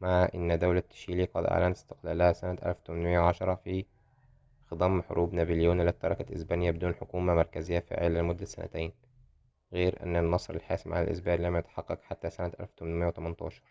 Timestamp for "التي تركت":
5.80-6.30